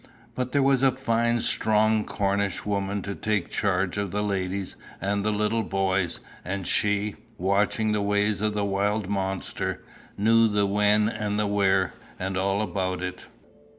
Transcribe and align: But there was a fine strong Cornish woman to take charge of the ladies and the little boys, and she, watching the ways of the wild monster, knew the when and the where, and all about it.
But 0.33 0.51
there 0.51 0.63
was 0.63 0.81
a 0.81 0.89
fine 0.89 1.41
strong 1.41 2.05
Cornish 2.05 2.65
woman 2.65 3.03
to 3.03 3.13
take 3.13 3.51
charge 3.51 3.99
of 3.99 4.09
the 4.09 4.23
ladies 4.23 4.75
and 4.99 5.23
the 5.23 5.29
little 5.31 5.61
boys, 5.61 6.19
and 6.43 6.65
she, 6.65 7.17
watching 7.37 7.91
the 7.91 8.01
ways 8.01 8.41
of 8.41 8.55
the 8.55 8.65
wild 8.65 9.07
monster, 9.07 9.83
knew 10.17 10.47
the 10.47 10.65
when 10.65 11.07
and 11.07 11.37
the 11.37 11.45
where, 11.45 11.93
and 12.17 12.35
all 12.35 12.63
about 12.63 13.03
it. 13.03 13.27